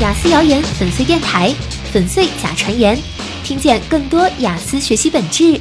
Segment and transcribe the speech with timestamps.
[0.00, 1.54] 雅思谣言粉碎电台，
[1.92, 2.98] 粉碎假传言，
[3.44, 5.60] 听见更多雅思学习本质。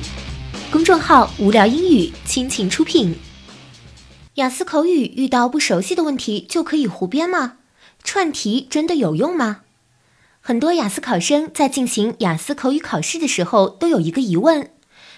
[0.72, 3.16] 公众号无聊英语倾情出品。
[4.36, 7.58] 雅思口语遇到不熟悉的问题就可以胡编吗？
[8.04, 9.62] 串题真的有用吗？
[10.42, 14.72] 很多雅思考生在进行雅思口语考试的时候都有一个疑问，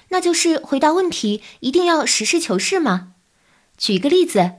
[0.09, 3.13] 那就是回答问题一定要实事求是吗？
[3.77, 4.51] 举个例子，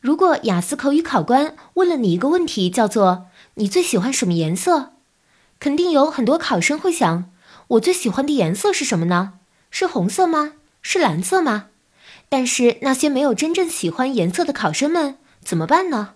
[0.00, 4.92] 如果雅思口语考官问了你一个问题，叫做“你最喜欢什么颜色”，
[5.60, 7.30] 肯定有很多考生会想：
[7.68, 9.34] 我最喜欢的颜色是什么呢？
[9.70, 10.54] 是红色吗？
[10.80, 11.66] 是蓝色吗？
[12.28, 16.14] 但是那些没有真正喜欢颜色的考生们怎么办呢？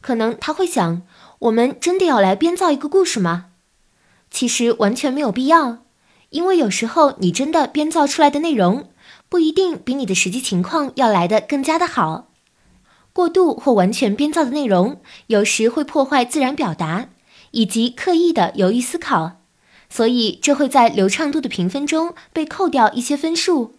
[0.00, 1.02] 可能他会想：
[1.40, 3.46] 我们真的要来编造一个故事吗？
[4.30, 5.84] 其实完全没有必要，
[6.30, 8.88] 因为有时候你真的编造出来的内容
[9.28, 12.29] 不一定比你的实际情况要来的更加的好。
[13.12, 17.08] 过度或完全编造的内容有时会破坏自然表达
[17.50, 19.40] 以及刻意的犹豫思考。
[19.88, 23.74] 所以这会在流畅度的评分中被扣掉一些分数，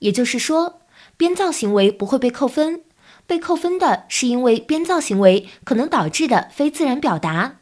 [0.00, 0.80] 也就是说，
[1.16, 2.82] 编造行为不会被扣分，
[3.26, 7.60] 被扣分的是因为编造行为可能导致的非自然表达。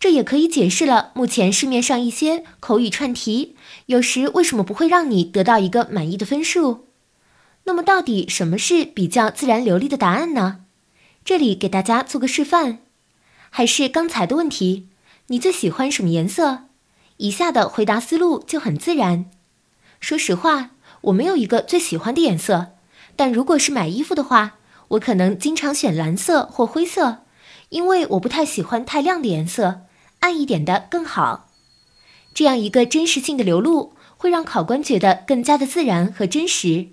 [0.00, 3.54] 这也可以解释了目前市面上一些口语串题
[3.86, 6.86] 有时为什么不会让你得到一个满意的分数。
[7.64, 10.64] 那么，到底什么是比较自然流利的答案呢？
[11.24, 12.78] 这里给大家做个示范，
[13.50, 14.88] 还是刚才的问题：
[15.28, 16.64] 你最喜欢什么颜色？
[17.18, 19.26] 以下的回答思路就很自然。
[20.00, 20.70] 说实话，
[21.02, 22.68] 我没有一个最喜欢的颜色，
[23.14, 24.54] 但如果是买衣服的话，
[24.88, 27.18] 我可能经常选蓝色或灰色，
[27.68, 29.82] 因为我不太喜欢太亮的颜色，
[30.20, 31.50] 暗一点的更好。
[32.32, 36.88] 这样一个真实性的流露，会让考官觉得更加的自然和真实。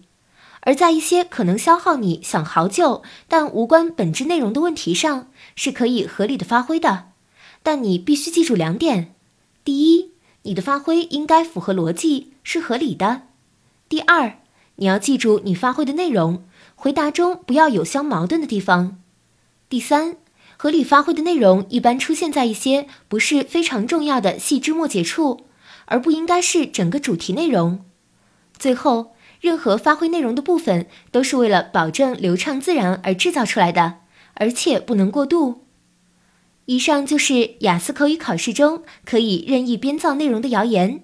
[0.67, 7.05] 而在一些可能消耗你想好久但无关本质内容的问题上，是可以合理的发挥的。
[7.63, 9.15] 但你必须记住两点：
[9.63, 13.21] 第一，你的发挥应该符合逻辑，是合理的。
[13.87, 14.39] 第二，
[14.75, 16.43] 你要记住你发挥的内容，
[16.75, 18.99] 回答中不要有相矛盾的地方。
[19.69, 20.17] 第三，
[20.57, 25.45] 合理发挥的内容一般出现在一些不是非常重要的细枝末节处，
[25.85, 27.85] 而不应该是整个主题内容。
[28.59, 33.99] 最后，任何发挥内容的部分都是为了保证流畅自然而制造出来的，
[34.33, 35.65] 而且不能过度。
[36.65, 41.03] 以上就是雅思口语考试中可以任意编造内容的谣言，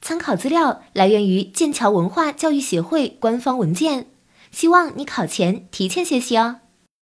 [0.00, 4.06] 参考资料来源于剑桥文化教育协会官方文件，
[4.50, 6.60] 希望你考前提前学习哦。